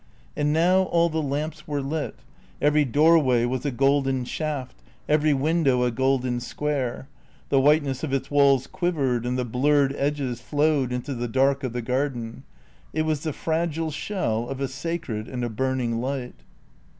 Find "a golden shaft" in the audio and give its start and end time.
3.67-4.77